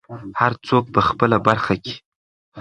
[0.39, 1.95] هر څوک په خپله برخه کې.